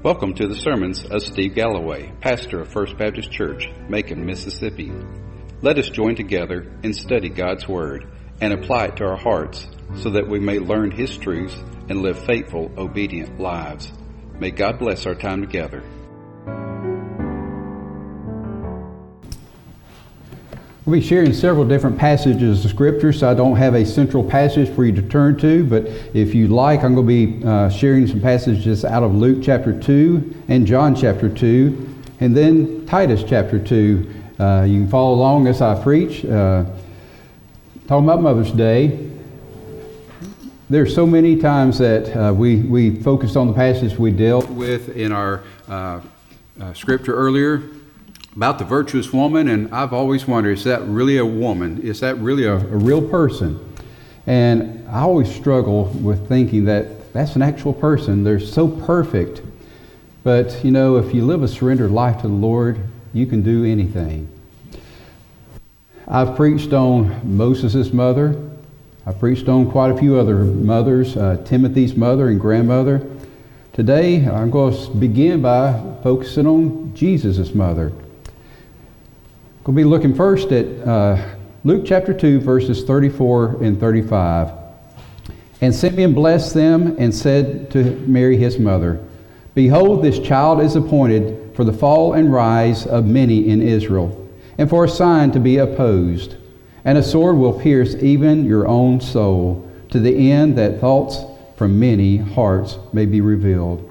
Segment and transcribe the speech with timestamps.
[0.00, 4.92] Welcome to the sermons of Steve Galloway, pastor of First Baptist Church, Macon, Mississippi.
[5.60, 8.06] Let us join together and study God's Word
[8.40, 9.66] and apply it to our hearts
[9.96, 11.56] so that we may learn His truths
[11.88, 13.92] and live faithful, obedient lives.
[14.38, 15.82] May God bless our time together.
[20.88, 24.74] We'll be sharing several different passages of Scripture, so I don't have a central passage
[24.74, 25.84] for you to turn to, but
[26.14, 29.78] if you like, I'm going to be uh, sharing some passages out of Luke chapter
[29.78, 34.14] 2 and John chapter 2, and then Titus chapter 2.
[34.40, 36.24] Uh, you can follow along as I preach.
[36.24, 36.64] Uh,
[37.86, 39.10] talking about Mother's Day,
[40.70, 44.96] there's so many times that uh, we, we focused on the passage we dealt with
[44.96, 46.00] in our uh,
[46.58, 47.62] uh, scripture earlier
[48.38, 51.82] about the virtuous woman, and I've always wondered is that really a woman?
[51.82, 53.58] Is that really a, a real person?
[54.28, 58.22] And I always struggle with thinking that that's an actual person.
[58.22, 59.42] They're so perfect.
[60.22, 62.78] But, you know, if you live a surrendered life to the Lord,
[63.12, 64.28] you can do anything.
[66.06, 68.40] I've preached on Moses' mother.
[69.04, 73.04] I preached on quite a few other mothers, uh, Timothy's mother and grandmother.
[73.72, 75.72] Today, I'm going to begin by
[76.04, 77.92] focusing on Jesus' mother.
[79.68, 84.50] We'll be looking first at uh, Luke chapter 2, verses 34 and 35.
[85.60, 89.04] And Simeon blessed them and said to Mary his mother,
[89.54, 94.26] Behold, this child is appointed for the fall and rise of many in Israel,
[94.56, 96.36] and for a sign to be opposed.
[96.86, 101.18] And a sword will pierce even your own soul, to the end that thoughts
[101.58, 103.84] from many hearts may be revealed.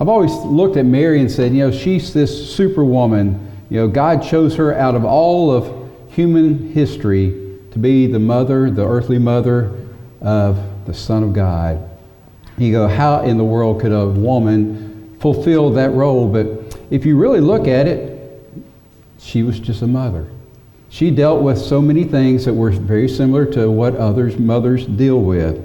[0.00, 4.22] I've always looked at Mary and said, you know, she's this superwoman you know, God
[4.22, 9.72] chose her out of all of human history to be the mother, the earthly mother
[10.20, 11.88] of the Son of God.
[12.56, 16.26] You go, how in the world could a woman fulfill that role?
[16.26, 18.42] But if you really look at it,
[19.18, 20.26] she was just a mother.
[20.90, 25.20] She dealt with so many things that were very similar to what others mothers deal
[25.20, 25.56] with.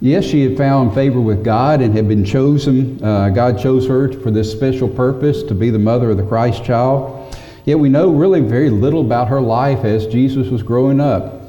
[0.00, 3.02] Yes, she had found favor with God and had been chosen.
[3.02, 6.62] Uh, God chose her for this special purpose to be the mother of the Christ
[6.64, 7.34] child.
[7.64, 11.40] Yet we know really very little about her life as Jesus was growing up.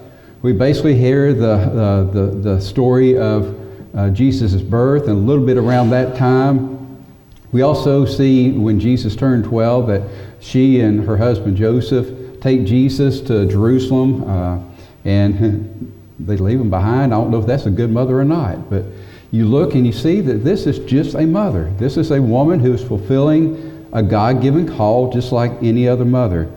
[0.44, 3.54] We basically hear the, uh, the, the story of
[3.94, 7.04] uh, Jesus' birth and a little bit around that time.
[7.52, 10.04] We also see when Jesus turned 12 that
[10.40, 14.64] she and her husband Joseph take Jesus to Jerusalem uh,
[15.04, 17.14] and they leave them behind.
[17.14, 18.86] I don't know if that's a good mother or not, but
[19.32, 21.72] you look and you see that this is just a mother.
[21.78, 26.06] This is a woman who is fulfilling a God given call just like any other
[26.06, 26.52] mother.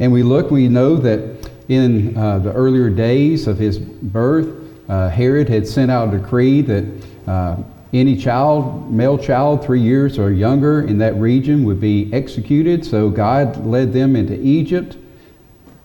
[0.00, 5.08] And we look, we know that in uh, the earlier days of his birth, uh,
[5.08, 6.84] Herod had sent out a decree that
[7.26, 7.56] uh,
[7.92, 12.84] any child, male child, three years or younger in that region would be executed.
[12.84, 14.96] So God led them into Egypt.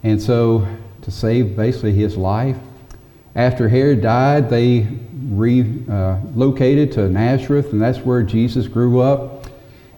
[0.03, 0.67] And so
[1.03, 2.57] to save basically his life,
[3.35, 4.87] after Herod died, they
[5.29, 9.47] relocated uh, to Nazareth, and that's where Jesus grew up.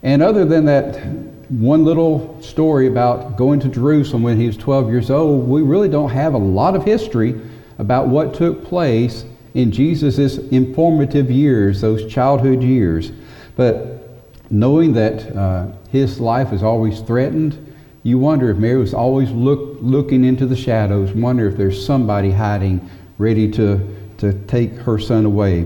[0.04, 1.04] And other than that
[1.50, 5.90] one little story about going to Jerusalem when he was 12 years old, we really
[5.90, 7.40] don't have a lot of history
[7.80, 13.12] about what took place in Jesus' informative years, those childhood years.
[13.56, 14.10] But
[14.50, 17.74] knowing that uh, his life is always threatened,
[18.04, 22.32] you wonder if Mary was always look, looking into the shadows, wonder if there's somebody
[22.32, 22.90] hiding
[23.24, 23.80] ready to,
[24.18, 25.66] to take her son away.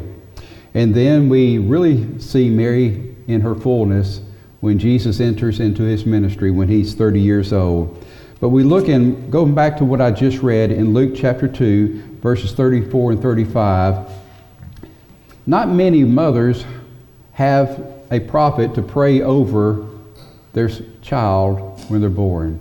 [0.76, 4.22] And then we really see Mary in her fullness
[4.60, 8.06] when Jesus enters into his ministry when he's 30 years old.
[8.40, 12.20] But we look in, going back to what I just read in Luke chapter 2,
[12.22, 14.08] verses 34 and 35,
[15.48, 16.64] not many mothers
[17.34, 19.88] have a prophet to pray over
[20.54, 20.70] their
[21.02, 22.60] child when they're born.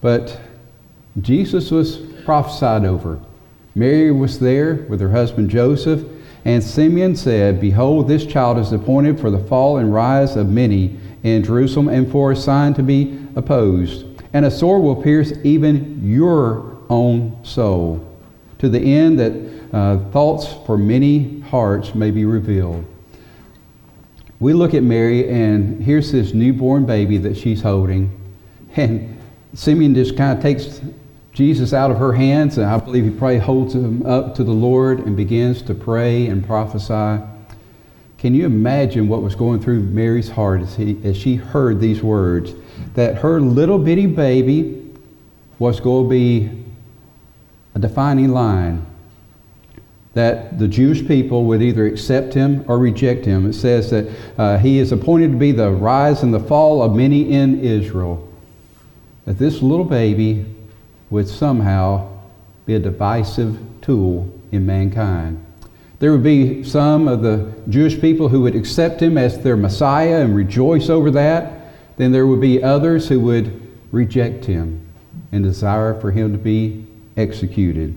[0.00, 0.40] But
[1.20, 3.20] Jesus was prophesied over.
[3.74, 6.04] Mary was there with her husband Joseph,
[6.44, 10.98] and Simeon said, Behold, this child is appointed for the fall and rise of many
[11.22, 14.06] in Jerusalem, and for a sign to be opposed.
[14.32, 18.06] And a sword will pierce even your own soul,
[18.58, 22.84] to the end that uh, thoughts for many hearts may be revealed.
[24.40, 28.10] We look at Mary, and here's this newborn baby that she's holding.
[28.76, 29.20] And
[29.52, 30.80] Simeon just kind of takes
[31.32, 34.52] Jesus out of her hands, and I believe he probably holds him up to the
[34.52, 37.24] Lord and begins to pray and prophesy.
[38.18, 42.02] Can you imagine what was going through Mary's heart as, he, as she heard these
[42.02, 42.52] words?
[42.94, 44.90] That her little bitty baby
[45.58, 46.64] was going to be
[47.74, 48.84] a defining line
[50.14, 53.48] that the Jewish people would either accept him or reject him.
[53.48, 56.96] It says that uh, he is appointed to be the rise and the fall of
[56.96, 58.28] many in Israel.
[59.24, 60.44] That this little baby
[61.10, 62.08] would somehow
[62.66, 65.44] be a divisive tool in mankind.
[65.98, 70.22] There would be some of the Jewish people who would accept him as their Messiah
[70.22, 71.74] and rejoice over that.
[71.98, 73.60] Then there would be others who would
[73.92, 74.80] reject him
[75.32, 76.86] and desire for him to be
[77.16, 77.94] executed.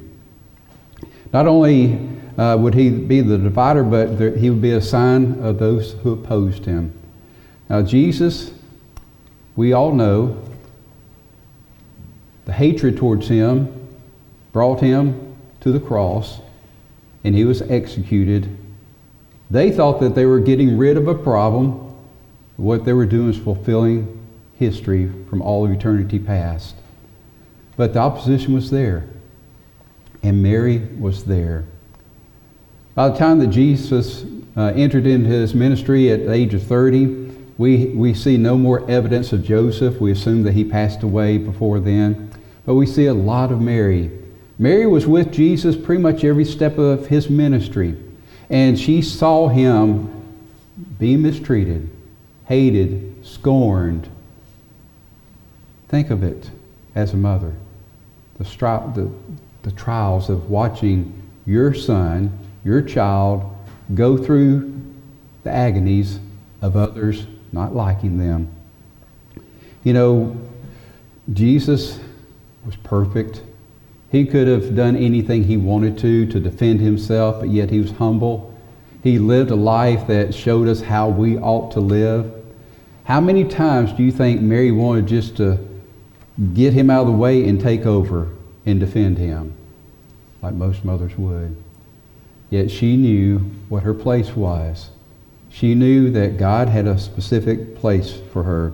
[1.31, 5.39] Not only uh, would he be the divider, but there, he would be a sign
[5.41, 6.93] of those who opposed him.
[7.69, 8.51] Now, Jesus,
[9.55, 10.43] we all know,
[12.45, 13.89] the hatred towards him
[14.51, 16.39] brought him to the cross,
[17.23, 18.57] and he was executed.
[19.49, 21.93] They thought that they were getting rid of a problem.
[22.57, 24.19] What they were doing was fulfilling
[24.59, 26.75] history from all of eternity past.
[27.75, 29.07] But the opposition was there
[30.23, 31.65] and Mary was there.
[32.95, 34.25] By the time that Jesus
[34.55, 38.89] uh, entered into his ministry at the age of 30, we, we see no more
[38.89, 39.99] evidence of Joseph.
[39.99, 42.31] We assume that he passed away before then.
[42.65, 44.11] But we see a lot of Mary.
[44.57, 47.97] Mary was with Jesus pretty much every step of his ministry.
[48.49, 50.09] And she saw him
[50.99, 51.89] being mistreated,
[52.45, 54.07] hated, scorned.
[55.89, 56.49] Think of it
[56.95, 57.53] as a mother.
[58.37, 59.11] The, stri- the,
[59.63, 63.43] the trials of watching your son, your child,
[63.93, 64.81] go through
[65.43, 66.19] the agonies
[66.61, 68.51] of others not liking them.
[69.83, 70.37] You know,
[71.31, 71.99] Jesus
[72.65, 73.41] was perfect.
[74.11, 77.91] He could have done anything he wanted to to defend himself, but yet he was
[77.91, 78.53] humble.
[79.03, 82.31] He lived a life that showed us how we ought to live.
[83.05, 85.59] How many times do you think Mary wanted just to
[86.53, 88.29] get him out of the way and take over?
[88.65, 89.53] and defend him,
[90.41, 91.55] like most mothers would.
[92.49, 93.39] Yet she knew
[93.69, 94.89] what her place was.
[95.49, 98.73] She knew that God had a specific place for her.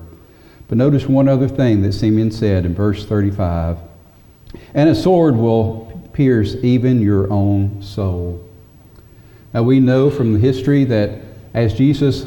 [0.69, 3.77] But notice one other thing that Simeon said in verse 35
[4.74, 8.48] And a sword will pierce even your own soul.
[9.54, 11.19] Now we know from the history that
[11.54, 12.24] as Jesus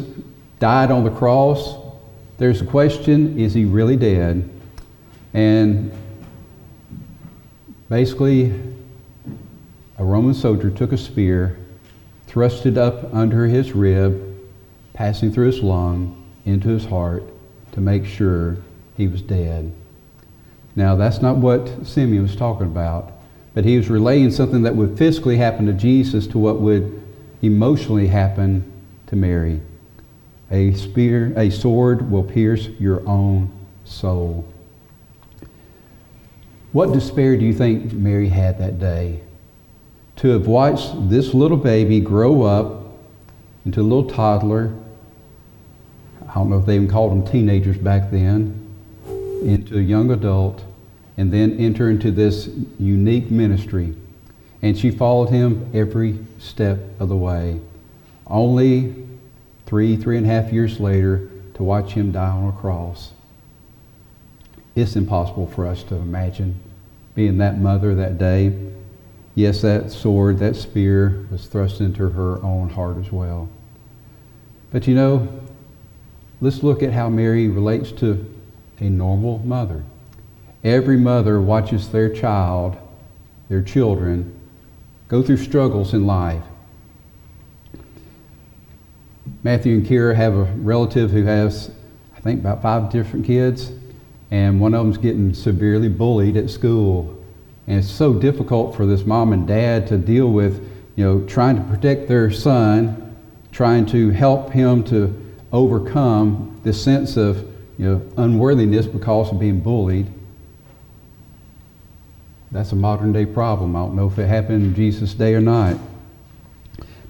[0.58, 1.78] died on the cross,
[2.36, 4.50] there's a question is he really dead?
[5.32, 5.92] And
[7.92, 8.58] Basically,
[9.98, 11.58] a Roman soldier took a spear,
[12.26, 14.34] thrust it up under his rib,
[14.94, 17.22] passing through his lung into his heart
[17.72, 18.56] to make sure
[18.96, 19.72] he was dead.
[20.76, 23.12] Now, that's not what Simeon was talking about,
[23.54, 27.02] but he was relating something that would physically happen to Jesus to what would
[27.42, 28.70] emotionally happen
[29.08, 29.60] to Mary.
[30.50, 33.50] A spear, a sword will pierce your own
[33.84, 34.46] soul.
[36.72, 39.20] What despair do you think Mary had that day?
[40.16, 42.94] To have watched this little baby grow up
[43.66, 44.72] into a little toddler,
[46.32, 48.58] I don't know if they even called them teenagers back then,
[49.44, 50.64] into a young adult,
[51.18, 52.48] and then enter into this
[52.78, 53.94] unique ministry.
[54.62, 57.60] And she followed him every step of the way.
[58.26, 58.94] Only
[59.66, 63.12] three, three and a half years later to watch him die on a cross.
[64.74, 66.58] It's impossible for us to imagine
[67.14, 68.58] being that mother that day.
[69.34, 73.50] Yes, that sword, that spear was thrust into her own heart as well.
[74.70, 75.28] But you know,
[76.42, 78.28] let's look at how Mary relates to
[78.80, 79.84] a normal mother.
[80.64, 82.76] Every mother watches their child,
[83.48, 84.38] their children,
[85.06, 86.42] go through struggles in life.
[89.44, 91.70] Matthew and Kira have a relative who has,
[92.16, 93.70] I think, about five different kids
[94.32, 97.22] and one of them's getting severely bullied at school.
[97.68, 101.54] And it's so difficult for this mom and dad to deal with, you know, trying
[101.54, 103.16] to protect their son,
[103.52, 105.21] trying to help him to
[105.52, 107.38] overcome this sense of,
[107.78, 110.06] you know, unworthiness because of being bullied.
[112.50, 113.76] That's a modern day problem.
[113.76, 115.76] I don't know if it happened in Jesus' day or not.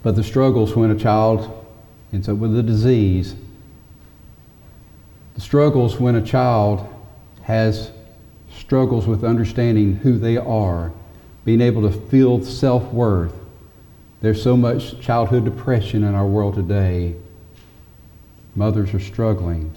[0.03, 1.67] But the struggles when a child
[2.13, 3.35] ends up with a disease,
[5.35, 6.87] the struggles when a child
[7.43, 7.91] has
[8.55, 10.93] struggles with understanding who they are,
[11.45, 13.35] being able to feel self worth.
[14.21, 17.17] There's so much childhood depression in our world today.
[18.55, 19.75] Mothers are struggling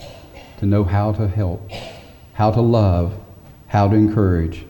[0.60, 1.70] to know how to help,
[2.34, 3.18] how to love,
[3.68, 4.66] how to encourage.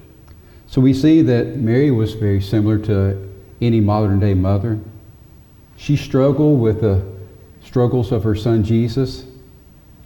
[0.68, 3.32] So we see that Mary was very similar to
[3.62, 4.80] any modern day mother.
[5.78, 7.06] She struggled with the
[7.64, 9.26] struggles of her son Jesus.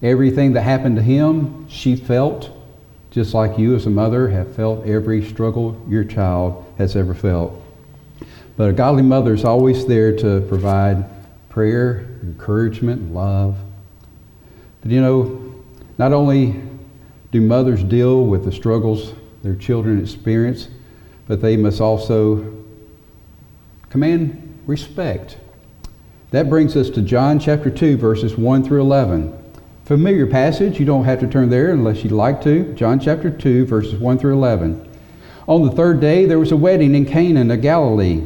[0.01, 2.51] Everything that happened to him, she felt
[3.12, 7.60] just like you as a mother have felt every struggle your child has ever felt.
[8.56, 11.06] But a godly mother is always there to provide
[11.50, 13.58] prayer, encouragement, love.
[14.81, 15.53] But you know,
[15.98, 16.62] not only
[17.31, 20.69] do mothers deal with the struggles their children experience,
[21.27, 22.63] but they must also
[23.89, 25.38] command respect.
[26.31, 29.36] That brings us to John chapter 2, verses 1 through 11.
[29.86, 32.74] Familiar passage, you don't have to turn there unless you'd like to.
[32.75, 34.88] John chapter 2, verses 1 through 11.
[35.48, 38.24] On the third day, there was a wedding in Cana of Galilee,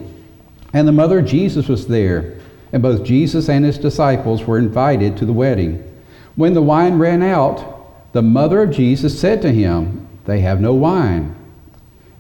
[0.74, 2.38] and the mother of Jesus was there,
[2.74, 5.90] and both Jesus and his disciples were invited to the wedding.
[6.36, 10.74] When the wine ran out, the mother of Jesus said to him, They have no
[10.74, 11.36] wine.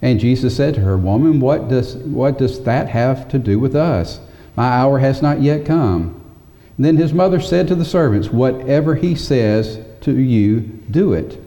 [0.01, 3.75] And Jesus said to her, Woman, what does, what does that have to do with
[3.75, 4.19] us?
[4.55, 6.19] My hour has not yet come.
[6.77, 10.59] And then his mother said to the servants, Whatever he says to you,
[10.91, 11.39] do it.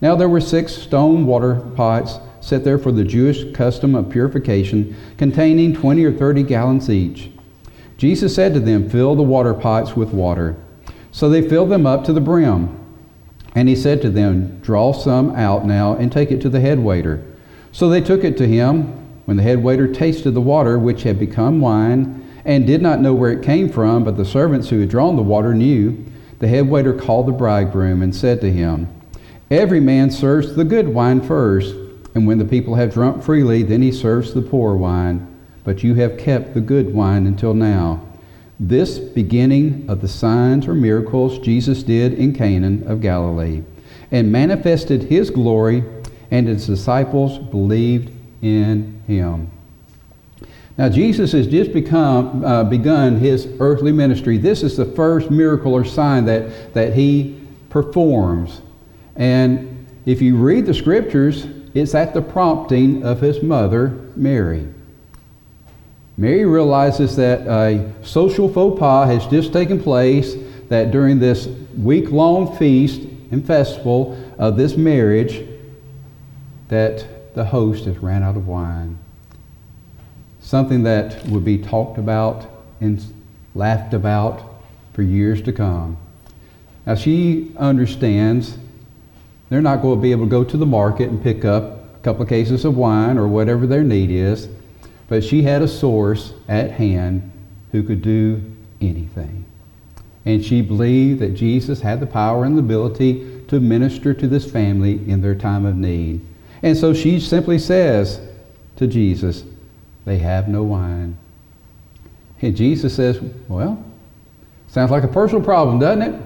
[0.00, 4.94] Now there were six stone water pots set there for the Jewish custom of purification,
[5.18, 7.30] containing 20 or 30 gallons each.
[7.98, 10.54] Jesus said to them, Fill the water pots with water.
[11.16, 12.78] So they filled them up to the brim.
[13.54, 16.78] And he said to them, Draw some out now and take it to the head
[16.78, 17.24] waiter.
[17.72, 18.82] So they took it to him.
[19.24, 23.14] When the head waiter tasted the water, which had become wine, and did not know
[23.14, 26.04] where it came from, but the servants who had drawn the water knew.
[26.38, 28.86] The head waiter called the bridegroom and said to him,
[29.50, 31.74] Every man serves the good wine first,
[32.14, 35.26] and when the people have drunk freely, then he serves the poor wine.
[35.64, 38.05] But you have kept the good wine until now.
[38.58, 43.62] This beginning of the signs or miracles Jesus did in Cana of Galilee,
[44.10, 45.84] and manifested his glory,
[46.30, 48.10] and his disciples believed
[48.42, 49.50] in him.
[50.78, 54.36] Now, Jesus has just become, uh, begun his earthly ministry.
[54.36, 58.60] This is the first miracle or sign that, that he performs.
[59.16, 64.66] And if you read the scriptures, it's at the prompting of his mother, Mary.
[66.16, 70.34] Mary realizes that a social faux pas has just taken place,
[70.68, 71.46] that during this
[71.76, 75.46] week long feast and festival of this marriage,
[76.68, 78.98] that the host has ran out of wine
[80.46, 82.48] something that would be talked about
[82.80, 83.04] and
[83.56, 84.60] laughed about
[84.92, 85.96] for years to come.
[86.86, 88.56] Now, she understands
[89.48, 91.98] they're not going to be able to go to the market and pick up a
[92.02, 94.48] couple of cases of wine or whatever their need is,
[95.08, 97.32] but she had a source at hand
[97.72, 98.42] who could do
[98.80, 99.44] anything.
[100.24, 104.50] And she believed that Jesus had the power and the ability to minister to this
[104.50, 106.20] family in their time of need.
[106.62, 108.20] And so she simply says
[108.76, 109.44] to Jesus,
[110.04, 111.16] they have no wine.
[112.42, 113.82] And Jesus says, Well,
[114.68, 116.22] sounds like a personal problem, doesn't it?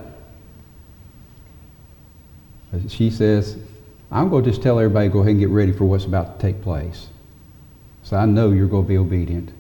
[2.73, 3.59] But she says,
[4.11, 6.47] I'm going to just tell everybody go ahead and get ready for what's about to
[6.47, 7.09] take place.
[8.03, 9.53] So I know you're going to be obedient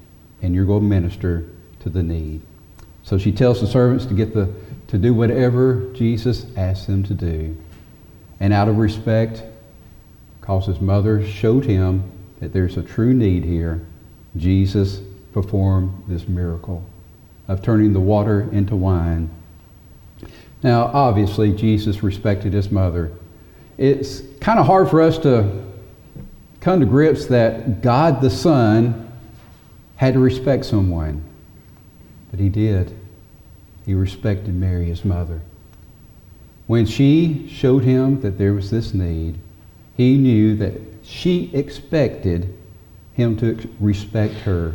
[0.43, 1.49] and you're going to minister
[1.81, 2.41] to the need.
[3.03, 4.53] So she tells the servants to get the
[4.91, 7.57] to do whatever Jesus asks them to do.
[8.41, 9.45] And out of respect,
[10.41, 13.87] because his mother showed him that there's a true need here,
[14.37, 15.01] Jesus
[15.33, 16.85] performed this miracle
[17.47, 19.31] of turning the water into wine.
[20.65, 23.13] Now, obviously, Jesus respected his mother.
[23.79, 25.70] It's kind of hard for us to
[26.61, 29.11] come to grips that God the Son
[29.97, 31.23] had to respect someone,
[32.31, 32.97] but he did.
[33.87, 35.41] He respected Mary, his mother.
[36.67, 39.39] When she showed him that there was this need,
[39.97, 42.57] he knew that she expected
[43.15, 44.75] him to respect her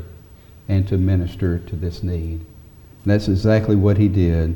[0.68, 2.42] and to minister to this need.
[2.42, 4.56] And that's exactly what he did.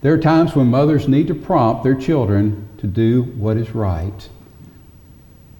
[0.00, 4.28] There are times when mothers need to prompt their children to do what is right.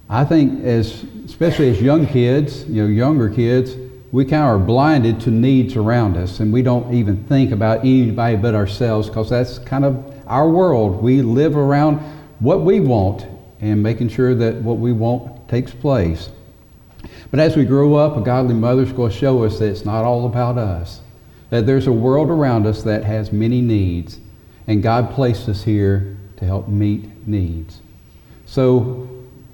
[0.09, 3.75] I think as especially as young kids, you know, younger kids,
[4.11, 7.79] we kind of are blinded to needs around us and we don't even think about
[7.81, 11.01] anybody but ourselves because that's kind of our world.
[11.01, 11.97] We live around
[12.39, 13.27] what we want
[13.61, 16.29] and making sure that what we want takes place.
[17.31, 20.05] But as we grow up, a godly mother's going to show us that it's not
[20.05, 21.01] all about us.
[21.49, 24.19] That there's a world around us that has many needs,
[24.67, 27.81] and God placed us here to help meet needs.
[28.45, 29.08] So,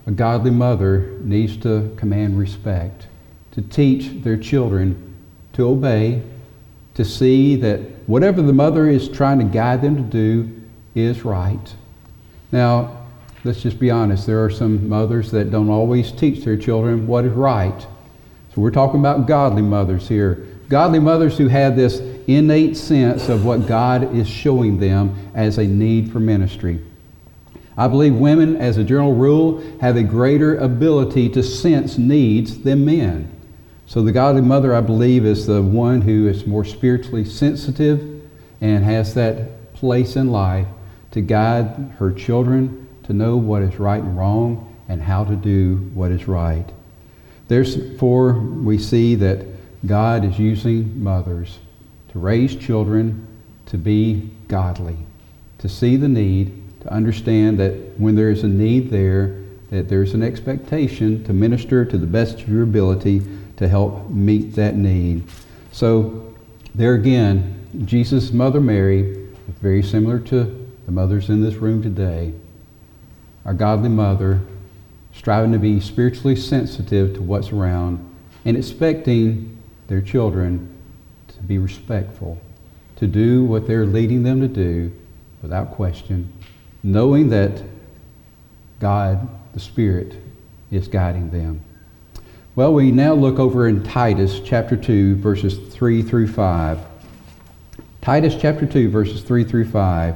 [0.07, 3.07] a godly mother needs to command respect,
[3.51, 5.15] to teach their children
[5.53, 6.21] to obey,
[6.93, 10.61] to see that whatever the mother is trying to guide them to do
[10.93, 11.75] is right.
[12.51, 13.05] Now,
[13.43, 17.25] let's just be honest, there are some mothers that don't always teach their children what
[17.25, 17.79] is right.
[17.81, 20.45] So we're talking about godly mothers here.
[20.69, 25.65] Godly mothers who have this innate sense of what God is showing them as a
[25.65, 26.79] need for ministry.
[27.77, 32.85] I believe women, as a general rule, have a greater ability to sense needs than
[32.85, 33.31] men.
[33.85, 38.23] So the godly mother, I believe, is the one who is more spiritually sensitive
[38.61, 40.67] and has that place in life
[41.11, 45.77] to guide her children to know what is right and wrong and how to do
[45.93, 46.65] what is right.
[47.47, 49.45] Therefore, we see that
[49.85, 51.59] God is using mothers
[52.11, 53.27] to raise children
[53.67, 54.97] to be godly,
[55.59, 60.13] to see the need, to understand that when there is a need there, that there's
[60.13, 63.23] an expectation to minister to the best of your ability
[63.57, 65.23] to help meet that need.
[65.71, 66.35] So,
[66.75, 69.27] there again, Jesus' mother Mary,
[69.61, 72.33] very similar to the mothers in this room today,
[73.45, 74.41] our godly mother,
[75.11, 77.97] striving to be spiritually sensitive to what's around
[78.45, 80.71] and expecting their children
[81.29, 82.39] to be respectful,
[82.97, 84.91] to do what they're leading them to do
[85.41, 86.31] without question,
[86.85, 87.63] knowing that
[88.79, 90.15] God, the Spirit,
[90.69, 91.59] is guiding them.
[92.55, 96.79] Well, we now look over in Titus chapter 2, verses 3 through 5.
[98.01, 100.15] Titus chapter 2, verses 3 through 5.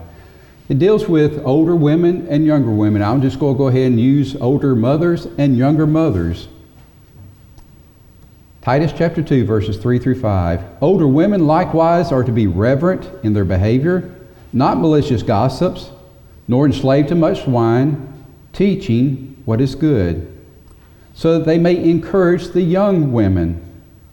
[0.70, 3.02] It deals with older women and younger women.
[3.02, 6.50] I'm just going to go ahead and use older mothers and younger mothers.
[8.62, 10.64] Titus chapter 2, verses 3 through 5.
[10.82, 14.14] Older women likewise are to be reverent in their behavior,
[14.54, 15.90] not malicious gossips,
[16.50, 20.30] nor enslaved to much wine, teaching what is good
[21.20, 23.62] so that they may encourage the young women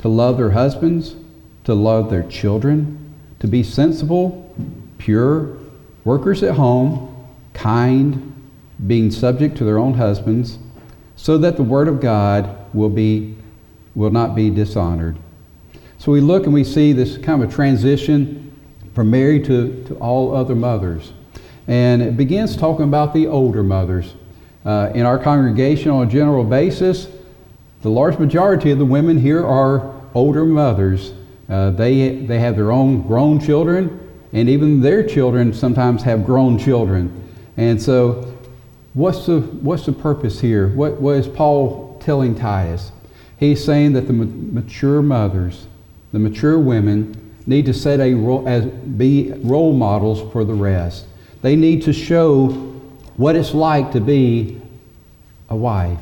[0.00, 1.14] to love their husbands,
[1.62, 4.52] to love their children, to be sensible,
[4.98, 5.56] pure,
[6.02, 7.24] workers at home,
[7.54, 8.34] kind,
[8.88, 10.58] being subject to their own husbands,
[11.14, 13.36] so that the word of God will be
[13.94, 15.16] will not be dishonored.
[15.98, 18.52] So we look and we see this kind of transition
[18.94, 21.12] from Mary to, to all other mothers.
[21.68, 24.14] And it begins talking about the older mothers.
[24.64, 27.08] Uh, in our congregation, on a general basis,
[27.82, 31.12] the large majority of the women here are older mothers.
[31.48, 34.00] Uh, they, they have their own grown children,
[34.32, 37.12] and even their children sometimes have grown children.
[37.56, 38.36] And so,
[38.94, 40.68] what's the, what's the purpose here?
[40.68, 42.90] What, what is Paul telling Titus?
[43.38, 45.66] He's saying that the mature mothers,
[46.12, 51.06] the mature women, need to set a role, as, be role models for the rest.
[51.42, 52.48] They need to show
[53.16, 54.60] what it's like to be
[55.48, 55.98] a wife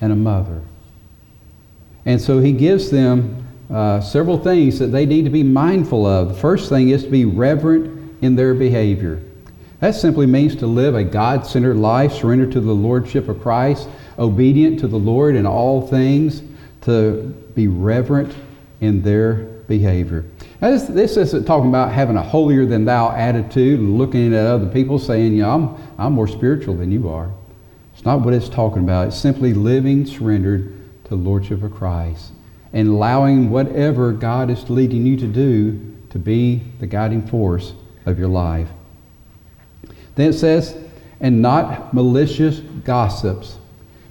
[0.00, 0.62] and a mother.
[2.04, 6.28] And so he gives them uh, several things that they need to be mindful of.
[6.28, 9.22] The first thing is to be reverent in their behavior.
[9.80, 13.88] That simply means to live a God centered life, surrendered to the Lordship of Christ,
[14.18, 16.42] obedient to the Lord in all things,
[16.82, 18.34] to be reverent
[18.80, 19.34] in their
[19.68, 20.24] behavior.
[20.62, 24.68] This, this isn't talking about having a holier than thou attitude, and looking at other
[24.68, 27.32] people saying, yeah, I'm, I'm more spiritual than you are.
[27.92, 29.08] It's not what it's talking about.
[29.08, 30.72] It's simply living surrendered
[31.04, 32.30] to the Lordship of Christ
[32.72, 37.74] and allowing whatever God is leading you to do to be the guiding force
[38.06, 38.68] of your life.
[40.14, 40.76] Then it says,
[41.20, 43.58] and not malicious gossips.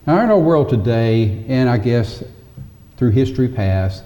[0.06, 2.26] Now, in our world today, and I guess
[2.98, 4.04] through history past,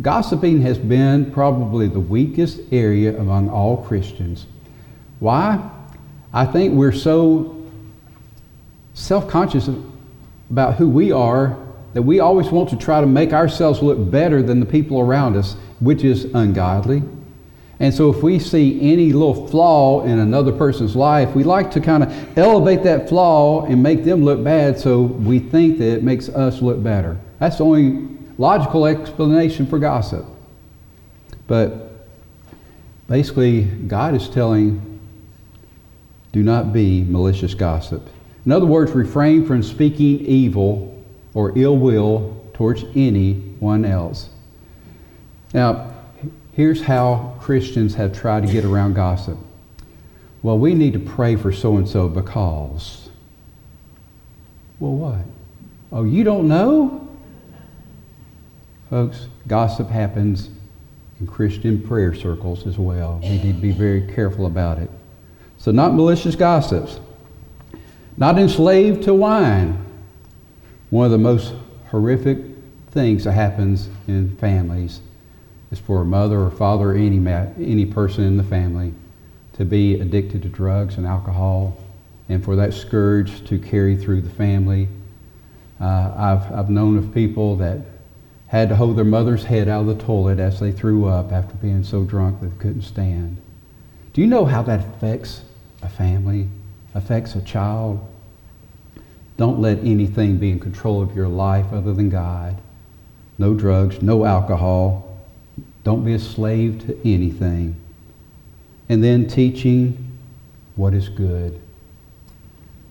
[0.00, 4.46] Gossiping has been probably the weakest area among all Christians.
[5.18, 5.58] Why?
[6.32, 7.66] I think we're so
[8.94, 9.68] self conscious
[10.50, 11.58] about who we are
[11.94, 15.36] that we always want to try to make ourselves look better than the people around
[15.36, 17.02] us, which is ungodly.
[17.80, 21.80] And so, if we see any little flaw in another person's life, we like to
[21.80, 26.02] kind of elevate that flaw and make them look bad so we think that it
[26.02, 27.16] makes us look better.
[27.38, 30.24] That's the only logical explanation for gossip.
[31.46, 32.06] But
[33.08, 35.00] basically, God is telling
[36.32, 38.08] do not be malicious gossip.
[38.46, 41.02] In other words, refrain from speaking evil
[41.34, 44.28] or ill will towards anyone else.
[45.54, 45.94] Now,
[46.52, 49.38] here's how Christians have tried to get around gossip.
[50.42, 53.08] Well, we need to pray for so and so because.
[54.78, 55.24] Well, what?
[55.90, 57.07] Oh, you don't know?
[58.90, 60.48] Folks, gossip happens
[61.20, 63.18] in Christian prayer circles as well.
[63.22, 64.90] We need to be very careful about it.
[65.58, 67.00] So, not malicious gossips,
[68.16, 69.84] not enslaved to wine.
[70.90, 71.52] One of the most
[71.90, 72.38] horrific
[72.90, 75.00] things that happens in families
[75.70, 78.94] is for a mother or father or any, any person in the family
[79.54, 81.76] to be addicted to drugs and alcohol
[82.30, 84.88] and for that scourge to carry through the family.
[85.78, 87.80] Uh, I've, I've known of people that
[88.48, 91.54] had to hold their mother's head out of the toilet as they threw up after
[91.56, 93.36] being so drunk that they couldn't stand.
[94.12, 95.42] Do you know how that affects
[95.82, 96.48] a family,
[96.94, 98.00] affects a child?
[99.36, 102.60] Don't let anything be in control of your life other than God.
[103.40, 105.16] no drugs, no alcohol.
[105.84, 107.76] Don't be a slave to anything.
[108.88, 110.18] And then teaching
[110.74, 111.60] what is good.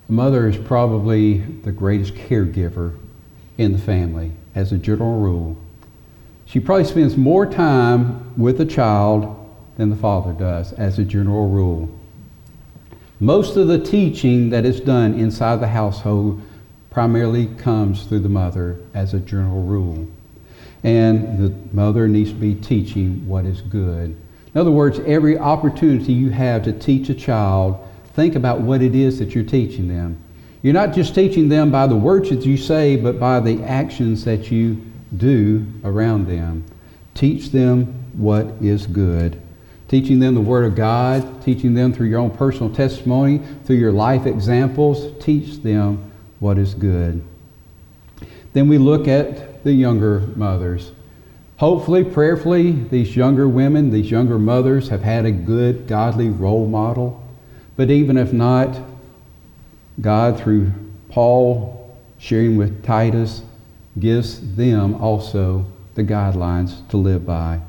[0.06, 2.98] The mother is probably the greatest caregiver
[3.58, 5.58] in the family, as a general rule.
[6.46, 9.34] She probably spends more time with the child
[9.76, 11.90] than the father does, as a general rule.
[13.20, 16.42] Most of the teaching that is done inside the household
[16.92, 20.08] primarily comes through the mother, as a general rule.
[20.84, 24.16] And the mother needs to be teaching what is good.
[24.54, 27.78] In other words, every opportunity you have to teach a child,
[28.14, 30.18] think about what it is that you're teaching them.
[30.62, 34.26] You're not just teaching them by the words that you say, but by the actions
[34.26, 34.82] that you
[35.16, 36.66] do around them.
[37.14, 39.42] Teach them what is good.
[39.88, 43.92] Teaching them the Word of God, teaching them through your own personal testimony, through your
[43.92, 47.24] life examples, teach them what is good.
[48.54, 50.92] Then we look at the younger mothers.
[51.58, 57.24] Hopefully, prayerfully, these younger women, these younger mothers have had a good, godly role model.
[57.76, 58.80] But even if not,
[60.00, 60.72] God, through
[61.10, 63.42] Paul sharing with Titus,
[64.00, 67.60] gives them also the guidelines to live by.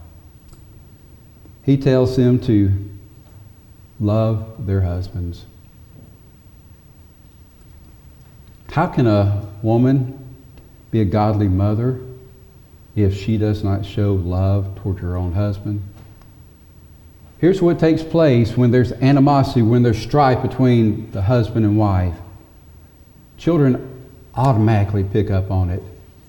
[1.64, 2.72] He tells them to
[4.00, 5.46] love their husbands.
[8.70, 10.18] How can a woman
[10.90, 12.00] be a godly mother
[12.94, 15.82] if she does not show love toward her own husband?
[17.38, 22.14] Here's what takes place when there's animosity, when there's strife between the husband and wife.
[23.36, 25.82] Children automatically pick up on it.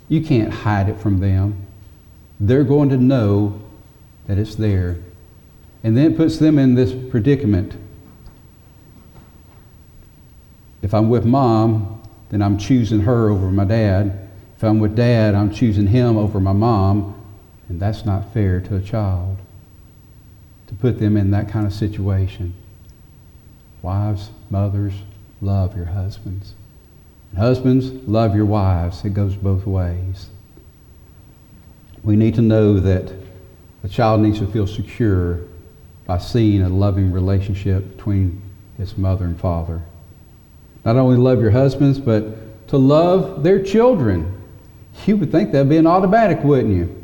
[0.08, 1.66] You can't hide it from them.
[2.40, 3.60] They're going to know
[4.28, 4.98] that it's there.
[5.84, 7.76] And then it puts them in this predicament.
[10.84, 14.30] If I'm with mom, then I'm choosing her over my dad.
[14.56, 17.16] If I'm with dad, I'm choosing him over my mom.
[17.68, 19.39] And that's not fair to a child
[20.70, 22.54] to put them in that kind of situation.
[23.82, 24.94] Wives, mothers,
[25.42, 26.54] love your husbands.
[27.32, 29.04] And husbands, love your wives.
[29.04, 30.30] It goes both ways.
[32.04, 33.12] We need to know that
[33.84, 35.40] a child needs to feel secure
[36.06, 38.40] by seeing a loving relationship between
[38.78, 39.82] his mother and father.
[40.86, 44.36] Not only love your husbands, but to love their children.
[45.06, 47.04] You would think that'd be an automatic, wouldn't you?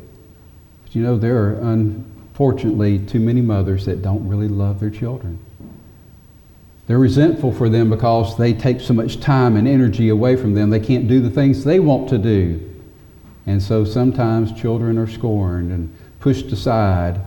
[0.84, 4.90] But you know, there are un- Fortunately, too many mothers that don't really love their
[4.90, 5.40] children.
[6.86, 10.70] They're resentful for them because they take so much time and energy away from them.
[10.70, 12.62] They can't do the things they want to do.
[13.48, 17.22] And so sometimes children are scorned and pushed aside.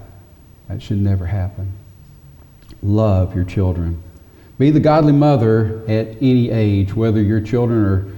[0.69, 1.73] That should never happen.
[2.83, 4.03] Love your children.
[4.59, 8.13] Be the godly mother at any age, whether your children are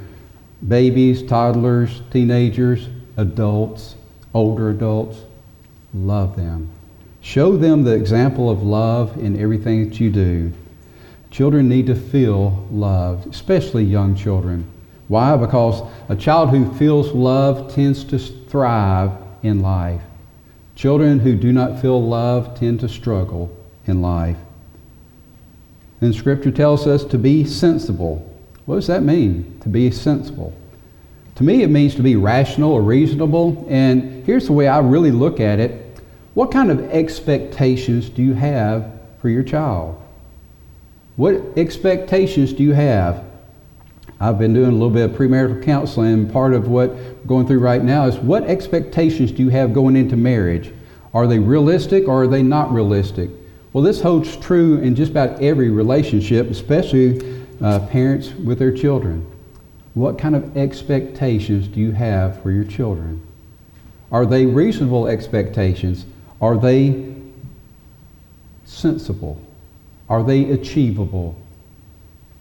[0.66, 3.94] babies, toddlers, teenagers, adults,
[4.34, 5.20] older adults.
[5.94, 6.68] Love them.
[7.22, 10.52] Show them the example of love in everything that you do.
[11.30, 14.66] Children need to feel loved, especially young children.
[15.08, 15.36] Why?
[15.36, 20.02] Because a child who feels love tends to thrive in life.
[20.74, 23.54] Children who do not feel love tend to struggle
[23.86, 24.36] in life.
[26.00, 28.26] And Scripture tells us to be sensible.
[28.64, 30.54] What does that mean, to be sensible?
[31.36, 33.66] To me, it means to be rational or reasonable.
[33.68, 35.89] And here's the way I really look at it
[36.34, 40.00] what kind of expectations do you have for your child?
[41.16, 43.24] What expectations do you have?
[44.20, 46.30] I've been doing a little bit of premarital counseling.
[46.30, 49.96] Part of what I'm going through right now is what expectations do you have going
[49.96, 50.72] into marriage?
[51.14, 53.30] Are they realistic or are they not realistic?
[53.72, 59.26] Well, this holds true in just about every relationship, especially uh, parents with their children.
[59.94, 63.26] What kind of expectations do you have for your children?
[64.12, 66.04] Are they reasonable expectations?
[66.40, 67.14] Are they
[68.64, 69.40] sensible?
[70.08, 71.36] Are they achievable?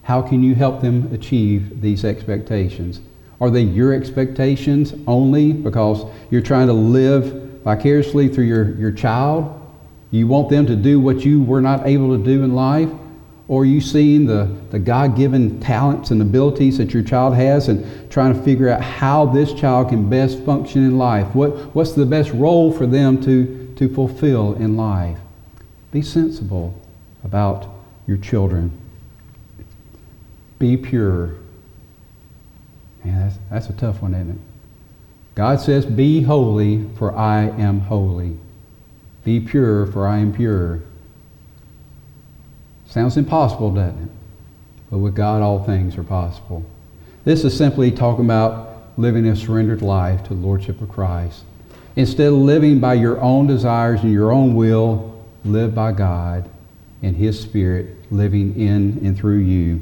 [0.03, 3.01] How can you help them achieve these expectations?
[3.41, 9.55] Are they your expectations only because you're trying to live vicariously through your, your child?
[10.11, 12.89] You want them to do what you were not able to do in life?
[13.47, 17.67] Or are you seeing the, the God given talents and abilities that your child has
[17.67, 21.33] and trying to figure out how this child can best function in life?
[21.33, 25.17] What, what's the best role for them to, to fulfill in life.
[25.93, 26.77] Be sensible
[27.23, 27.65] about
[28.07, 28.77] your children.
[30.59, 31.35] Be pure.
[33.05, 34.37] Man, that's, that's a tough one, isn't it?
[35.33, 38.37] God says, Be holy, for I am holy.
[39.23, 40.81] Be pure, for I am pure.
[42.85, 44.09] Sounds impossible, doesn't it?
[44.91, 46.65] But with God, all things are possible.
[47.23, 51.45] This is simply talking about living a surrendered life to the Lordship of Christ.
[51.99, 56.49] Instead of living by your own desires and your own will, live by God
[57.03, 59.81] and His Spirit living in and through you.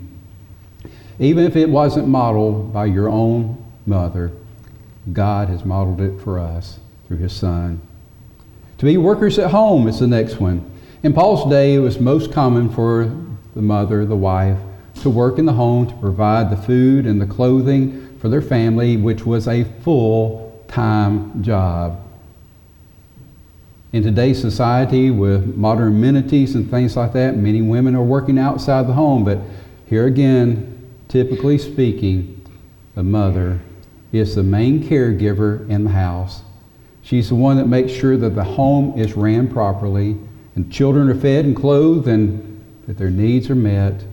[1.19, 4.32] Even if it wasn't modeled by your own mother,
[5.13, 7.80] God has modeled it for us through His Son.
[8.80, 10.67] To be workers at home is the next one.
[11.03, 13.15] In Paul's day, it was most common for
[13.53, 14.58] the mother, the wife,
[15.03, 18.97] to work in the home to provide the food and the clothing for their family,
[18.97, 22.06] which was a full time job.
[23.93, 28.86] In today's society, with modern amenities and things like that, many women are working outside
[28.86, 29.39] the home, but
[29.86, 32.45] here again, typically speaking,
[32.95, 33.62] the mother
[34.12, 36.41] is the main caregiver in the house.
[37.02, 40.17] She's the one that makes sure that the home is ran properly
[40.56, 44.04] and children are fed and clothed and that their needs are met.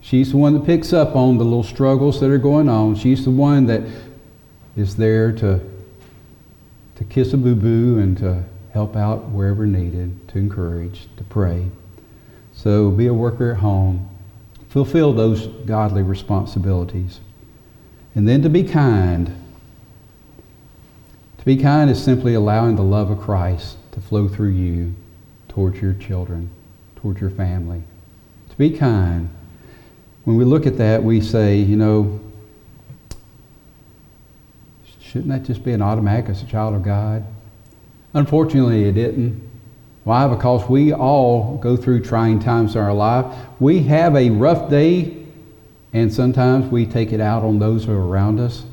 [0.00, 2.96] She's the one that picks up on the little struggles that are going on.
[2.96, 3.82] She's the one that
[4.74, 5.60] is there to,
[6.96, 11.70] to kiss a boo boo and to help out wherever needed, to encourage, to pray.
[12.54, 14.08] So be a worker at home.
[14.68, 17.20] Fulfill those godly responsibilities.
[18.14, 19.26] And then to be kind.
[21.38, 24.94] To be kind is simply allowing the love of Christ to flow through you
[25.48, 26.48] towards your children,
[26.96, 27.82] towards your family.
[28.50, 29.28] To be kind.
[30.24, 32.20] When we look at that, we say, you know,
[35.00, 37.26] shouldn't that just be an automatic as a child of God?
[38.14, 39.40] Unfortunately, it didn't.
[40.04, 40.26] Why?
[40.26, 43.26] Because we all go through trying times in our life.
[43.60, 45.16] We have a rough day,
[45.92, 48.64] and sometimes we take it out on those who are around us.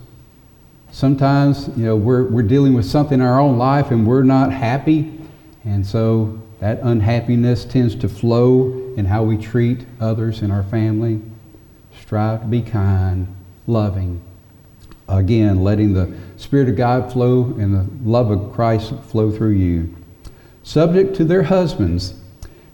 [0.91, 4.52] Sometimes, you know, we're, we're dealing with something in our own life and we're not
[4.52, 5.19] happy,
[5.63, 11.21] and so that unhappiness tends to flow in how we treat others in our family.
[12.02, 13.28] Strive to be kind,
[13.67, 14.21] loving.
[15.08, 19.93] Again, letting the Spirit of God flow and the love of Christ flow through you.
[20.63, 22.13] Subject to their husbands.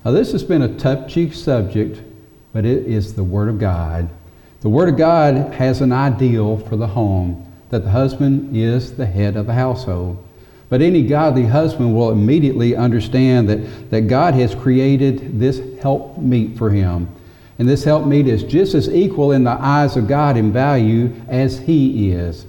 [0.05, 1.99] Now, this has been a tough touchy subject,
[2.53, 4.07] but it is the Word of God.
[4.61, 9.05] The Word of God has an ideal for the home that the husband is the
[9.07, 10.23] head of the household.
[10.69, 16.69] But any godly husband will immediately understand that, that God has created this helpmeet for
[16.69, 17.09] him.
[17.57, 21.57] And this helpmeet is just as equal in the eyes of God in value as
[21.57, 22.45] he is.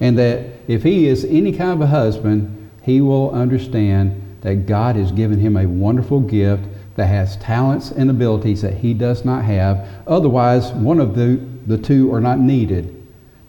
[0.00, 4.96] And that if he is any kind of a husband, he will understand that God
[4.96, 6.64] has given him a wonderful gift
[6.96, 9.88] that has talents and abilities that he does not have.
[10.06, 12.96] Otherwise, one of the, the two are not needed.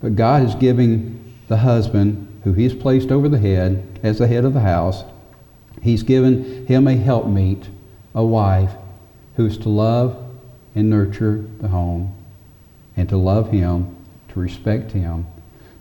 [0.01, 4.45] But God is giving the husband, who he's placed over the head as the head
[4.45, 5.03] of the house,
[5.81, 7.67] he's given him a helpmeet,
[8.15, 8.71] a wife,
[9.35, 10.17] who is to love
[10.75, 12.15] and nurture the home,
[12.95, 13.95] and to love him,
[14.29, 15.25] to respect him,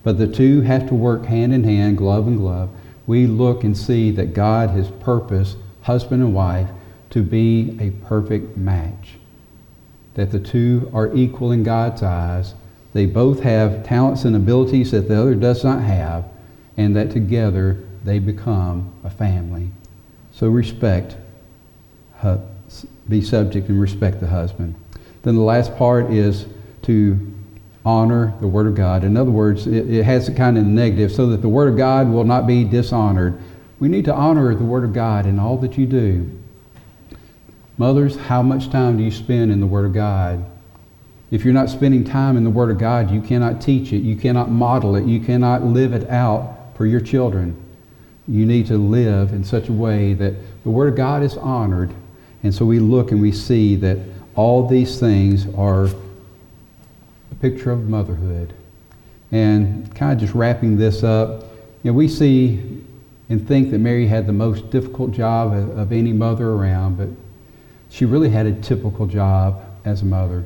[0.02, 2.70] but the two have to work hand in hand, glove in glove.
[3.06, 6.68] We look and see that God has purposed husband and wife
[7.10, 9.16] to be a perfect match.
[10.14, 12.54] That the two are equal in God's eyes.
[12.92, 16.24] They both have talents and abilities that the other does not have,
[16.76, 19.70] and that together they become a family.
[20.32, 21.16] So respect,
[23.08, 24.74] be subject and respect the husband.
[25.22, 26.46] Then the last part is
[26.82, 27.29] to
[27.84, 29.04] honor the Word of God.
[29.04, 31.76] In other words, it, it has a kind of negative so that the Word of
[31.76, 33.40] God will not be dishonored.
[33.78, 36.30] We need to honor the Word of God in all that you do.
[37.78, 40.44] Mothers, how much time do you spend in the Word of God?
[41.30, 44.16] If you're not spending time in the Word of God, you cannot teach it, you
[44.16, 47.56] cannot model it, you cannot live it out for your children.
[48.28, 51.94] You need to live in such a way that the Word of God is honored.
[52.42, 53.98] And so we look and we see that
[54.34, 55.88] all these things are
[57.40, 58.52] picture of motherhood.
[59.32, 61.44] And kind of just wrapping this up,
[61.82, 62.82] you know, we see
[63.28, 67.08] and think that Mary had the most difficult job of, of any mother around, but
[67.88, 70.44] she really had a typical job as a mother.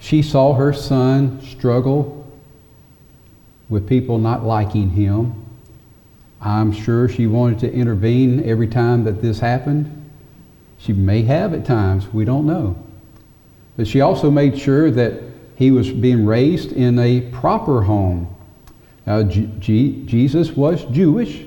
[0.00, 2.26] She saw her son struggle
[3.68, 5.34] with people not liking him.
[6.40, 10.10] I'm sure she wanted to intervene every time that this happened.
[10.78, 12.76] She may have at times, we don't know.
[13.76, 15.22] But she also made sure that
[15.62, 18.26] he was being raised in a proper home.
[19.06, 21.44] Now, G- Jesus was Jewish,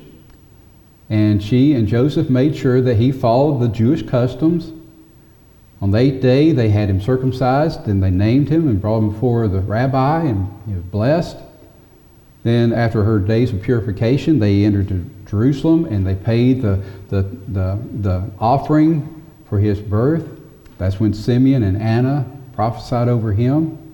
[1.10, 4.72] and she and Joseph made sure that he followed the Jewish customs.
[5.82, 9.10] On the eighth day, they had him circumcised, and they named him and brought him
[9.10, 11.36] before the rabbi, and he was blessed.
[12.42, 17.78] Then, after her days of purification, they entered Jerusalem and they paid the, the, the,
[18.00, 20.26] the offering for his birth.
[20.78, 22.24] That's when Simeon and Anna
[22.54, 23.85] prophesied over him.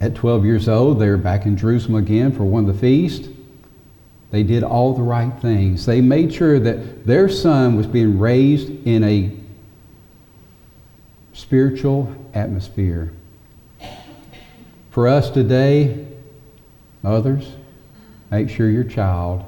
[0.00, 3.28] At 12 years old, they were back in Jerusalem again for one of the feasts.
[4.30, 5.86] They did all the right things.
[5.86, 9.32] They made sure that their son was being raised in a
[11.32, 13.12] spiritual atmosphere.
[14.90, 16.06] For us today,
[17.02, 17.52] mothers,
[18.30, 19.44] make sure your child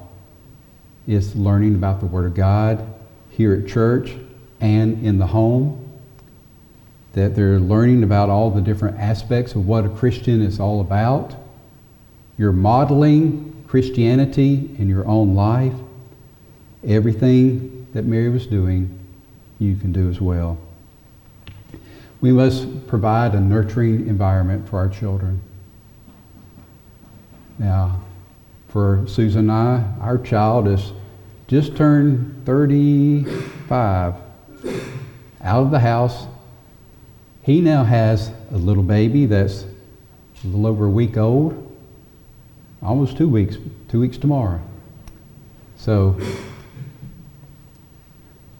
[1.07, 2.85] is learning about the Word of God
[3.29, 4.15] here at church
[4.59, 5.80] and in the home.
[7.13, 11.35] That they're learning about all the different aspects of what a Christian is all about.
[12.37, 15.73] You're modeling Christianity in your own life.
[16.85, 18.97] Everything that Mary was doing,
[19.59, 20.57] you can do as well.
[22.21, 25.41] We must provide a nurturing environment for our children.
[27.57, 28.01] Now,
[28.69, 30.93] for Susan and I, our child is
[31.47, 34.15] just turned 35,
[35.43, 36.25] out of the house.
[37.43, 39.65] He now has a little baby that's
[40.43, 41.57] a little over a week old,
[42.83, 43.57] almost two weeks,
[43.89, 44.61] two weeks tomorrow.
[45.75, 46.19] So,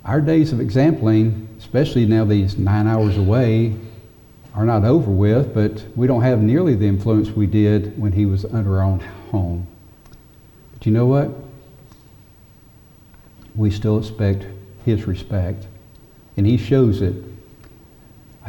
[0.03, 3.75] our days of exampling, especially now these nine hours away,
[4.55, 8.25] are not over with, but we don't have nearly the influence we did when he
[8.25, 9.67] was under our own home.
[10.73, 11.31] But you know what?
[13.55, 14.45] We still expect
[14.85, 15.67] his respect,
[16.35, 17.30] and he shows it.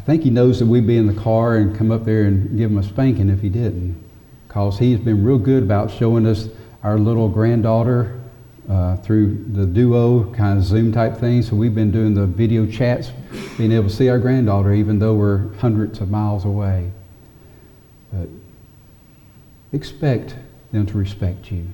[0.02, 2.58] I think he knows that we'd be in the car and come up there and
[2.58, 4.02] give him a spanking if he didn't,
[4.48, 6.48] because he's been real good about showing us
[6.82, 8.18] our little granddaughter
[8.68, 11.40] uh, through the duo kind of Zoom type thing.
[11.40, 13.12] So we've been doing the video chats,
[13.56, 16.90] being able to see our granddaughter even though we're hundreds of miles away.
[18.12, 18.28] But
[19.72, 20.34] expect
[20.72, 21.68] them to respect you.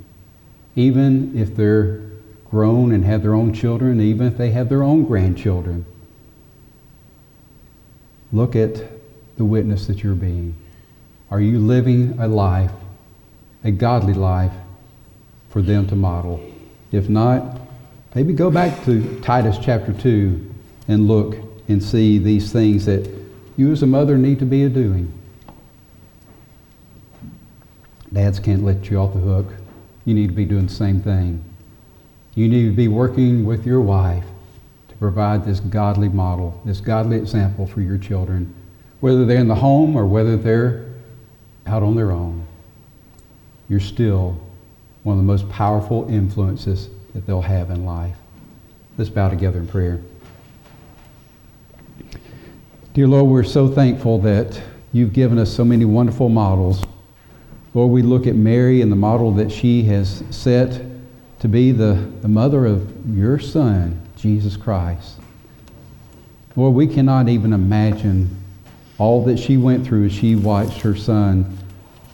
[0.76, 2.02] Even if they're
[2.50, 5.86] grown and have their own children, even if they have their own grandchildren.
[8.32, 8.82] Look at
[9.36, 10.54] the witness that you're being.
[11.30, 12.72] Are you living a life,
[13.64, 14.52] a godly life,
[15.50, 16.40] for them to model?
[16.92, 17.58] If not,
[18.14, 20.54] maybe go back to Titus chapter 2
[20.88, 21.36] and look
[21.68, 23.08] and see these things that
[23.56, 25.12] you as a mother need to be a doing.
[28.12, 29.46] Dads can't let you off the hook.
[30.04, 31.44] You need to be doing the same thing.
[32.34, 34.24] You need to be working with your wife
[34.98, 38.52] provide this godly model, this godly example for your children,
[39.00, 40.86] whether they're in the home or whether they're
[41.66, 42.46] out on their own.
[43.68, 44.40] You're still
[45.02, 48.16] one of the most powerful influences that they'll have in life.
[48.96, 50.00] Let's bow together in prayer.
[52.94, 54.60] Dear Lord, we're so thankful that
[54.92, 56.82] you've given us so many wonderful models.
[57.74, 60.82] Lord, we look at Mary and the model that she has set
[61.38, 65.18] to be the, the mother of your Son, Jesus Christ.
[66.56, 68.36] Lord, we cannot even imagine
[68.98, 71.56] all that she went through as she watched her son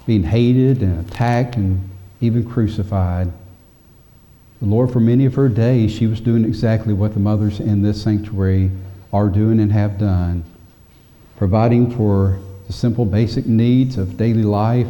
[0.07, 1.89] being hated and attacked and
[2.21, 3.33] even crucified.
[4.61, 7.83] The Lord, for many of her days, she was doing exactly what the mothers in
[7.83, 8.71] this sanctuary
[9.13, 10.45] are doing and have done,
[11.37, 14.87] providing for the simple basic needs of daily life,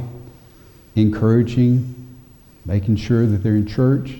[0.97, 1.95] encouraging,
[2.65, 4.19] making sure that they're in church,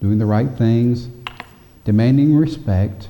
[0.00, 1.08] doing the right things,
[1.88, 3.08] demanding respect.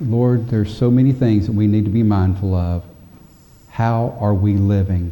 [0.00, 2.84] Lord, there's so many things that we need to be mindful of.
[3.68, 5.10] How are we living?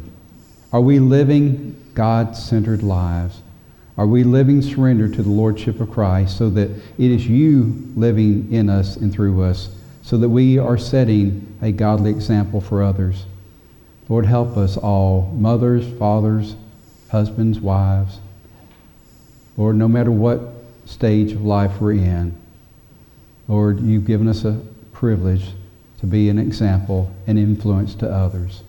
[0.71, 3.41] Are we living God centered lives?
[3.97, 8.53] Are we living surrender to the Lordship of Christ so that it is you living
[8.53, 9.67] in us and through us,
[10.01, 13.25] so that we are setting a godly example for others?
[14.07, 16.55] Lord, help us all, mothers, fathers,
[17.09, 18.21] husbands, wives.
[19.57, 20.54] Lord, no matter what
[20.85, 22.35] stage of life we're in,
[23.47, 24.59] Lord, you've given us a
[24.93, 25.49] privilege
[25.99, 28.63] to be an example and influence to others.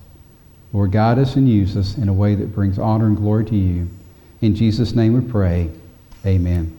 [0.72, 3.56] Lord, guide us and use us in a way that brings honor and glory to
[3.56, 3.88] you.
[4.40, 5.70] In Jesus' name we pray.
[6.24, 6.74] Amen.